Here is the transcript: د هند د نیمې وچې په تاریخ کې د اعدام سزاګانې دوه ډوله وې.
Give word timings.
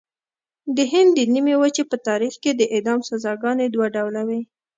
د 0.75 0.77
هند 0.91 1.09
د 1.15 1.19
نیمې 1.33 1.55
وچې 1.61 1.83
په 1.91 1.97
تاریخ 2.07 2.33
کې 2.43 2.51
د 2.55 2.61
اعدام 2.75 2.99
سزاګانې 3.09 3.67
دوه 3.73 3.87
ډوله 3.95 4.21
وې. 4.27 4.41